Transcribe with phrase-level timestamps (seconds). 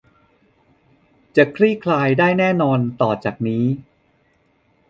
[1.35, 3.65] จะคลี่คลายได้แน่นอนต่อจากนี้